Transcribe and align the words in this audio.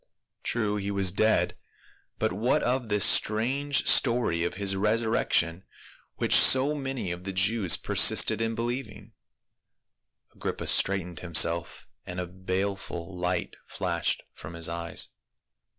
True 0.41 0.77
he 0.77 0.89
was 0.89 1.11
dead, 1.11 1.55
but 2.17 2.33
what 2.33 2.63
of 2.63 2.87
this 2.87 3.05
strange 3.05 3.85
story 3.85 4.43
of 4.43 4.55
his 4.55 4.75
resurrection 4.75 5.63
which 6.15 6.33
so 6.33 6.73
many 6.73 7.11
of 7.11 7.23
the 7.23 7.31
Jews 7.31 7.77
persisted 7.77 8.41
in 8.41 8.55
believing? 8.55 9.11
Agrippa 10.33 10.65
straightened 10.65 11.19
himself 11.19 11.87
and 12.03 12.19
a 12.19 12.25
baleful 12.25 13.15
light 13.15 13.57
flashed 13.67 14.23
from 14.33 14.55
his 14.55 14.67
eyes. 14.67 15.09